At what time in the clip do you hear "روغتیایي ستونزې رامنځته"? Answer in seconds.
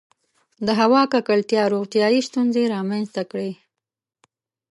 1.73-3.23